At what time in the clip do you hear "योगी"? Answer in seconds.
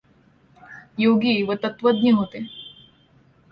0.99-1.43